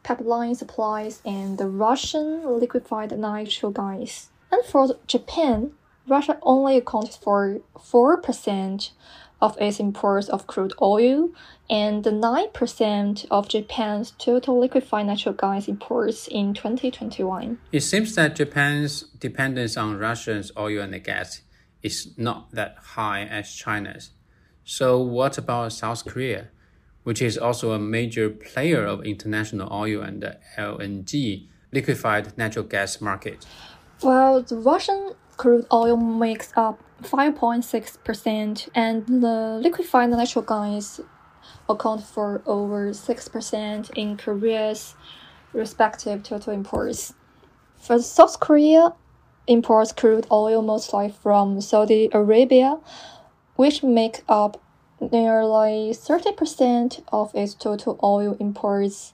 pipeline 0.04 0.54
supplies 0.54 1.21
and 1.23 1.58
the 1.58 1.69
Russian 1.69 2.60
liquefied 2.60 3.17
natural 3.17 3.71
gas. 3.71 4.28
And 4.52 4.65
for 4.65 4.89
Japan, 5.08 5.71
Russia 6.06 6.38
only 6.41 6.75
accounts 6.75 7.15
for 7.15 7.62
4% 7.73 8.91
of 9.41 9.58
its 9.60 9.80
imports 9.80 10.30
of 10.30 10.47
crude 10.47 10.73
oil 10.82 11.30
and 11.69 12.04
9% 12.04 13.25
of 13.32 13.47
Japan's 13.47 14.12
total 14.17 14.60
liquefied 14.60 15.06
natural 15.06 15.36
gas 15.36 15.67
imports 15.67 16.28
in 16.28 16.54
2021. 16.54 17.60
It 17.71 17.82
seems 17.82 18.15
that 18.15 18.36
Japan's 18.36 19.04
dependence 19.19 19.78
on 19.78 19.97
Russia's 19.97 20.52
oil 20.58 20.82
and 20.82 21.04
gas 21.04 21.41
is 21.82 22.17
not 22.17 22.52
that 22.52 22.75
high 22.95 23.23
as 23.23 23.54
China's. 23.54 24.12
So, 24.63 24.99
what 24.99 25.38
about 25.38 25.73
South 25.73 26.06
Korea, 26.06 26.49
which 27.04 27.21
is 27.21 27.38
also 27.38 27.71
a 27.71 27.80
major 27.80 28.30
player 28.30 28.84
of 28.86 29.04
international 29.04 29.71
oil 29.71 30.02
and 30.02 30.36
LNG 30.58 31.47
liquefied 31.71 32.38
natural 32.38 32.65
gas 32.65 32.99
market? 32.99 33.45
Well, 34.04 34.41
the 34.41 34.58
Russian 34.58 35.13
crude 35.39 35.65
oil 35.71 35.95
makes 35.95 36.52
up 36.58 36.84
5.6%, 37.02 38.69
and 38.75 39.08
the 39.08 39.58
liquefied 39.63 40.10
natural 40.10 40.43
gas 40.43 40.99
account 41.69 42.04
for 42.04 42.41
over 42.45 42.89
6% 42.89 43.89
in 43.95 44.17
Korea's 44.17 44.95
respective 45.54 46.23
total 46.23 46.54
imports. 46.54 47.13
For 47.78 48.02
South 48.02 48.41
Korea, 48.41 48.93
imports 49.47 49.93
crude 49.93 50.28
oil 50.30 50.62
mostly 50.62 51.08
from 51.10 51.62
Saudi 51.62 52.10
Arabia, 52.12 52.78
which 53.56 53.82
make 53.82 54.23
up 54.28 54.62
nearly 54.99 55.93
30% 55.93 57.02
of 57.13 57.34
its 57.34 57.54
total 57.54 57.97
oil 58.04 58.36
imports, 58.41 59.13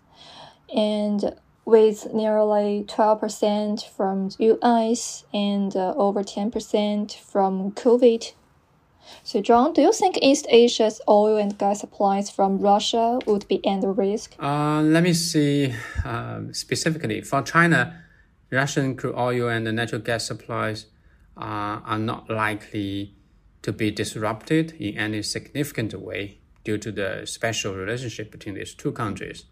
and 0.75 1.35
with 1.65 2.13
nearly 2.13 2.86
12% 2.88 3.89
from 3.89 4.30
US 4.38 5.25
and 5.34 5.75
uh, 5.75 5.93
over 5.97 6.23
10% 6.23 7.17
from 7.17 7.71
Kuwait. 7.71 8.34
So, 9.23 9.41
Zhao 9.41 9.67
Ang, 9.67 9.73
do 9.73 9.82
you 9.82 9.93
think 9.93 10.17
East 10.21 10.47
Asia's 10.49 11.01
oil 11.08 11.38
and 11.38 11.58
gas 11.58 11.82
supplies 11.82 12.30
from 12.30 12.60
Russia 12.60 13.19
would 13.25 13.47
be 13.47 13.60
under 13.65 13.91
risk? 13.91 14.36
Uh, 14.39 14.82
let 14.82 15.04
me 15.04 15.13
see 15.13 15.73
uh, 16.04 16.41
specifically. 16.51 17.21
For 17.21 17.41
China, 17.41 18.01
Russian 18.51 18.95
crude 18.95 19.15
oil 19.15 19.49
and 19.49 19.65
natural 19.75 20.01
gas 20.01 20.25
supplies 20.25 20.88
uh, 21.38 21.82
are 21.86 21.99
not 21.99 22.30
likely 22.30 23.15
to 23.62 23.71
be 23.71 23.91
disrupted 23.91 24.73
in 24.73 24.97
any 24.97 25.21
significant 25.23 25.93
way 25.99 26.39
due 26.63 26.78
to 26.78 26.91
the 26.91 27.25
special 27.25 27.73
relationship 27.73 28.32
between 28.32 28.56
these 28.56 28.73
two 28.73 28.91
countries. 28.91 29.45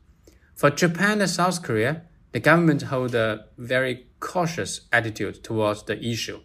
For 0.55 0.69
Japan 0.69 1.19
and 1.19 1.29
South 1.29 1.63
Korea, 1.63 2.03
the 2.31 2.39
government 2.39 2.83
hold 2.83 3.15
a 3.15 3.45
very 3.57 4.07
cautious 4.19 4.81
attitude 4.91 5.43
towards 5.43 5.83
the 5.83 5.99
issue. 6.03 6.41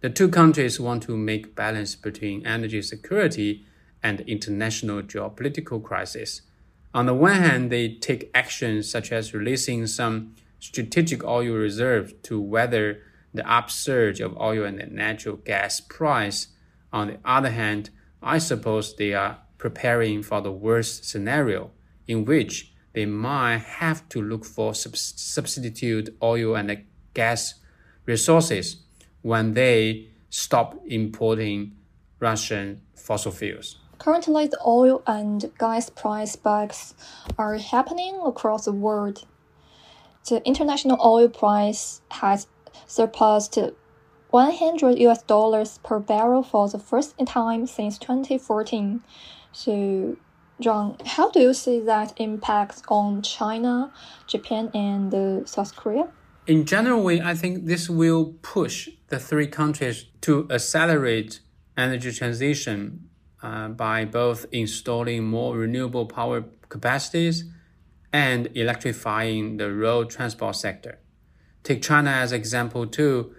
The 0.00 0.10
two 0.10 0.28
countries 0.28 0.80
want 0.80 1.02
to 1.04 1.16
make 1.16 1.54
balance 1.54 1.94
between 1.94 2.46
energy 2.46 2.80
security 2.82 3.66
and 4.02 4.20
international 4.22 5.02
geopolitical 5.02 5.82
crisis. 5.82 6.42
On 6.94 7.06
the 7.06 7.14
one 7.14 7.36
hand, 7.36 7.70
they 7.70 7.94
take 7.94 8.30
actions 8.34 8.90
such 8.90 9.12
as 9.12 9.34
releasing 9.34 9.86
some 9.86 10.34
strategic 10.58 11.22
oil 11.22 11.52
reserves 11.52 12.14
to 12.24 12.40
weather 12.40 13.02
the 13.32 13.48
upsurge 13.48 14.20
of 14.20 14.36
oil 14.38 14.64
and 14.64 14.92
natural 14.92 15.36
gas 15.36 15.80
price. 15.80 16.48
On 16.92 17.06
the 17.08 17.18
other 17.24 17.50
hand, 17.50 17.90
I 18.22 18.38
suppose 18.38 18.96
they 18.96 19.14
are 19.14 19.38
preparing 19.58 20.22
for 20.22 20.40
the 20.40 20.50
worst 20.50 21.04
scenario 21.04 21.70
in 22.08 22.24
which 22.24 22.72
they 22.92 23.06
might 23.06 23.58
have 23.58 24.08
to 24.10 24.20
look 24.20 24.44
for 24.44 24.74
substitute 24.74 26.16
oil 26.22 26.56
and 26.56 26.84
gas 27.14 27.54
resources 28.06 28.76
when 29.22 29.54
they 29.54 30.08
stop 30.30 30.80
importing 30.86 31.72
Russian 32.18 32.80
fossil 32.94 33.32
fuels. 33.32 33.76
Currently, 33.98 34.46
the 34.46 34.60
oil 34.66 35.02
and 35.06 35.50
gas 35.58 35.90
price 35.90 36.32
spikes 36.32 36.94
are 37.36 37.56
happening 37.56 38.18
across 38.24 38.64
the 38.64 38.72
world. 38.72 39.26
The 40.28 40.42
international 40.46 40.98
oil 41.04 41.28
price 41.28 42.00
has 42.10 42.46
surpassed 42.86 43.58
100 44.30 44.98
US 44.98 45.22
dollars 45.24 45.78
per 45.82 45.98
barrel 45.98 46.42
for 46.42 46.68
the 46.68 46.78
first 46.78 47.14
time 47.26 47.66
since 47.66 47.98
2014. 47.98 49.02
So, 49.52 50.16
Zhao 50.60 50.98
Ang, 51.00 51.06
how 51.06 51.30
do 51.30 51.40
you 51.40 51.54
see 51.54 51.80
that 51.80 52.12
impact 52.18 52.82
on 52.88 53.22
China, 53.22 53.92
Japan, 54.26 54.70
and 54.74 55.12
uh, 55.14 55.44
South 55.46 55.74
Korea? 55.74 56.08
In 56.46 56.66
general, 56.66 57.02
way, 57.02 57.20
I 57.20 57.34
think 57.34 57.66
this 57.66 57.88
will 57.88 58.34
push 58.42 58.88
the 59.08 59.18
three 59.18 59.46
countries 59.46 60.06
to 60.22 60.46
accelerate 60.50 61.40
energy 61.76 62.12
transition 62.12 63.08
uh, 63.42 63.68
by 63.68 64.04
both 64.04 64.44
installing 64.52 65.24
more 65.24 65.56
renewable 65.56 66.06
power 66.06 66.44
capacities 66.68 67.44
and 68.12 68.48
electrifying 68.54 69.56
the 69.56 69.72
road 69.72 70.10
transport 70.10 70.56
sector. 70.56 70.98
Take 71.62 71.82
China 71.82 72.10
as 72.10 72.32
example 72.32 72.86
too. 72.86 73.34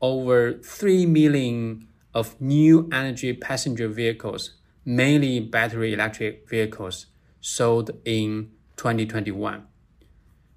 Over 0.00 0.52
3 0.52 1.06
million 1.06 1.88
of 2.12 2.38
new 2.40 2.88
energy 2.92 3.32
passenger 3.32 3.88
vehicles, 3.88 4.52
mainly 4.86 5.40
battery 5.40 5.92
electric 5.92 6.48
vehicles, 6.48 7.06
sold 7.40 7.90
in 8.04 8.50
2021. 8.76 9.66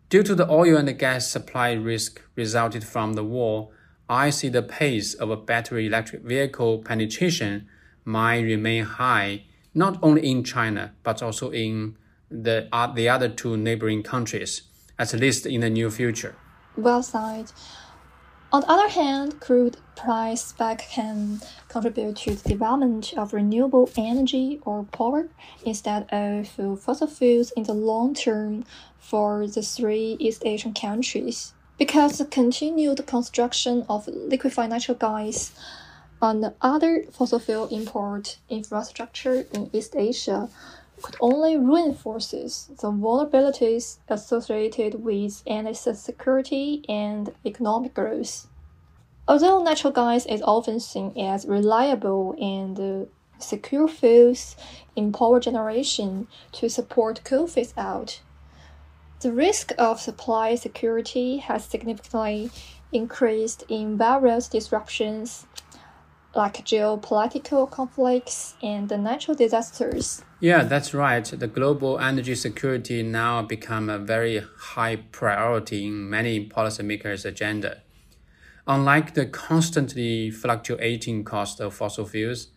Due 0.09 0.23
to 0.23 0.35
the 0.35 0.49
oil 0.49 0.77
and 0.77 0.97
gas 0.97 1.29
supply 1.29 1.71
risk 1.73 2.21
resulted 2.35 2.83
from 2.83 3.13
the 3.13 3.23
war, 3.23 3.71
I 4.07 4.29
see 4.29 4.49
the 4.49 4.63
pace 4.63 5.13
of 5.13 5.29
a 5.29 5.35
battery 5.35 5.87
electric 5.87 6.23
vehicle 6.23 6.79
penetration 6.79 7.67
might 8.05 8.39
remain 8.39 8.85
high, 8.85 9.45
not 9.73 9.99
only 10.01 10.29
in 10.29 10.43
China, 10.43 10.93
but 11.03 11.21
also 11.21 11.51
in 11.51 11.97
the, 12.29 12.67
uh, 12.71 12.91
the 12.93 13.09
other 13.09 13.29
two 13.29 13.57
neighboring 13.57 14.03
countries, 14.03 14.63
at 14.97 15.13
least 15.13 15.45
in 15.45 15.61
the 15.61 15.69
near 15.69 15.89
future. 15.89 16.35
Well 16.75 17.03
said. 17.03 17.51
On 18.51 18.61
the 18.61 18.71
other 18.71 18.89
hand, 18.89 19.39
crude 19.39 19.77
price 19.95 20.45
spike 20.45 20.89
can 20.89 21.39
contribute 21.67 22.15
to 22.15 22.33
the 22.33 22.49
development 22.49 23.13
of 23.15 23.31
renewable 23.31 23.87
energy 23.95 24.59
or 24.65 24.85
power 24.85 25.29
instead 25.63 26.07
of 26.11 26.47
fossil 26.81 27.05
fuels 27.05 27.51
in 27.51 27.63
the 27.63 27.75
long 27.75 28.15
term 28.15 28.65
for 28.97 29.45
the 29.45 29.61
three 29.61 30.17
East 30.19 30.41
Asian 30.45 30.73
countries. 30.73 31.53
Because 31.77 32.17
the 32.17 32.25
continued 32.25 33.05
construction 33.05 33.85
of 33.87 34.07
liquefied 34.07 34.71
natural 34.71 34.97
gas 34.97 35.51
and 36.19 36.51
other 36.59 37.03
fossil 37.11 37.37
fuel 37.37 37.67
import 37.67 38.39
infrastructure 38.49 39.45
in 39.53 39.69
East 39.71 39.95
Asia 39.95 40.49
could 41.01 41.15
only 41.19 41.57
reinforces 41.57 42.69
the 42.79 42.91
vulnerabilities 42.91 43.99
associated 44.07 45.03
with 45.03 45.43
energy 45.45 45.93
security 45.93 46.83
and 46.89 47.33
economic 47.45 47.93
growth. 47.93 48.47
Although 49.27 49.63
natural 49.63 49.93
gas 49.93 50.25
is 50.25 50.41
often 50.41 50.79
seen 50.79 51.17
as 51.17 51.45
reliable 51.45 52.35
and 52.39 53.07
secure 53.37 53.87
fuels 53.87 54.55
in 54.95 55.11
power 55.11 55.39
generation 55.39 56.27
to 56.53 56.69
support 56.69 57.23
coal 57.23 57.47
phase 57.47 57.73
out, 57.77 58.21
the 59.21 59.31
risk 59.31 59.71
of 59.77 59.99
supply 59.99 60.55
security 60.55 61.37
has 61.37 61.65
significantly 61.65 62.49
increased 62.91 63.63
in 63.69 63.97
various 63.97 64.47
disruptions 64.47 65.45
like 66.39 66.65
geopolitical 66.65 67.69
conflicts 67.69 68.55
and 68.63 68.89
natural 68.89 69.35
disasters. 69.35 70.23
Yeah, 70.39 70.63
that's 70.63 70.93
right. 70.93 71.25
The 71.25 71.47
global 71.47 71.99
energy 71.99 72.33
security 72.33 73.03
now 73.03 73.41
become 73.41 73.89
a 73.89 73.99
very 73.99 74.41
high 74.73 74.95
priority 75.11 75.85
in 75.85 76.09
many 76.09 76.47
policymakers' 76.47 77.25
agenda. 77.25 77.81
Unlike 78.65 79.15
the 79.15 79.25
constantly 79.25 80.31
fluctuating 80.31 81.25
cost 81.25 81.59
of 81.59 81.73
fossil 81.73 82.05
fuels, 82.05 82.47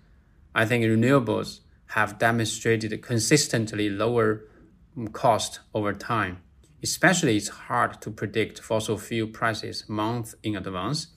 I 0.55 0.65
think 0.65 0.85
renewables 0.85 1.61
have 1.97 2.21
demonstrated 2.21 3.03
consistently 3.03 3.91
lower 3.91 4.45
cost 5.13 5.59
over 5.75 5.93
time. 5.93 6.39
Especially, 6.85 7.37
it's 7.37 7.49
hard 7.67 8.01
to 8.03 8.11
predict 8.11 8.61
fossil 8.61 8.97
fuel 8.97 9.29
prices 9.29 9.89
months 9.89 10.37
in 10.45 10.55
advance 10.55 11.09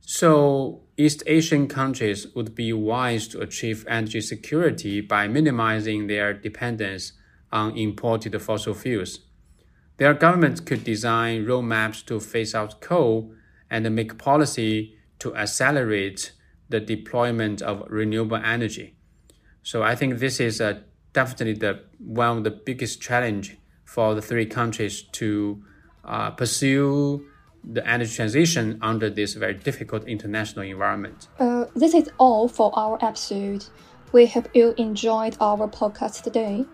so, 0.00 0.82
East 0.96 1.22
Asian 1.26 1.68
countries 1.68 2.26
would 2.34 2.54
be 2.54 2.72
wise 2.72 3.28
to 3.28 3.40
achieve 3.40 3.86
energy 3.88 4.20
security 4.20 5.00
by 5.00 5.28
minimizing 5.28 6.06
their 6.06 6.32
dependence 6.32 7.12
on 7.52 7.76
imported 7.76 8.40
fossil 8.40 8.74
fuels. 8.74 9.20
Their 9.98 10.14
governments 10.14 10.60
could 10.60 10.82
design 10.82 11.44
roadmaps 11.44 12.04
to 12.06 12.20
phase 12.20 12.54
out 12.54 12.80
coal 12.80 13.32
and 13.70 13.94
make 13.94 14.18
policy 14.18 14.96
to 15.18 15.36
accelerate 15.36 16.32
the 16.68 16.80
deployment 16.80 17.62
of 17.62 17.84
renewable 17.88 18.36
energy. 18.36 18.96
So 19.62 19.82
I 19.82 19.94
think 19.94 20.18
this 20.18 20.40
is 20.40 20.60
uh, 20.60 20.80
definitely 21.12 21.54
the 21.54 21.84
one 21.98 22.38
of 22.38 22.44
the 22.44 22.50
biggest 22.50 23.00
challenge 23.00 23.56
for 23.84 24.14
the 24.14 24.22
three 24.22 24.46
countries 24.46 25.02
to 25.02 25.62
uh, 26.04 26.30
pursue 26.30 27.26
the 27.64 27.86
energy 27.86 28.14
transition 28.14 28.78
under 28.82 29.10
this 29.10 29.34
very 29.34 29.54
difficult 29.54 30.06
international 30.06 30.64
environment. 30.64 31.28
Uh, 31.38 31.66
this 31.74 31.94
is 31.94 32.08
all 32.18 32.48
for 32.48 32.72
our 32.76 32.98
episode. 33.02 33.64
We 34.12 34.26
hope 34.26 34.48
you 34.54 34.74
enjoyed 34.78 35.36
our 35.40 35.68
podcast 35.68 36.22
today. 36.22 36.64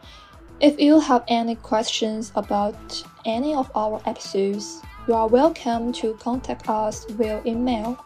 If 0.60 0.78
you 0.78 1.00
have 1.00 1.24
any 1.26 1.56
questions 1.56 2.30
about 2.36 3.02
any 3.24 3.54
of 3.54 3.70
our 3.74 4.00
episodes, 4.06 4.82
you 5.08 5.14
are 5.14 5.26
welcome 5.26 5.92
to 5.94 6.14
contact 6.14 6.68
us 6.68 7.04
via 7.10 7.42
email 7.44 7.98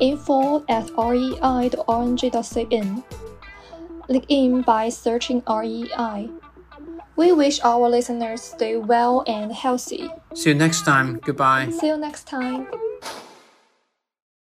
info 0.00 0.64
at 0.68 0.90
rei.orng.cn. 0.96 1.44
LinkedIn 4.08 4.64
by 4.64 4.88
searching 4.88 5.42
REI. 5.48 6.30
We 7.16 7.32
wish 7.32 7.60
our 7.62 7.88
listeners 7.88 8.42
stay 8.42 8.76
well 8.76 9.24
and 9.26 9.52
healthy. 9.52 10.10
See 10.34 10.50
you 10.50 10.56
next 10.56 10.84
time. 10.84 11.20
Goodbye. 11.24 11.70
See 11.70 11.88
you 11.88 11.96
next 11.96 12.26
time. 12.26 12.66